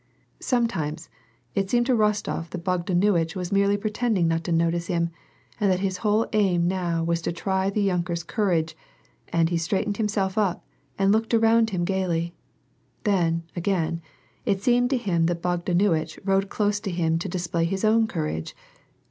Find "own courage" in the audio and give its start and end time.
17.85-18.55